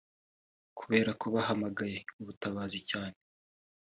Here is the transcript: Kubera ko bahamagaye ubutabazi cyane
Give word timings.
Kubera 0.79 1.09
ko 1.19 1.25
bahamagaye 1.35 1.97
ubutabazi 2.19 2.79
cyane 2.89 3.17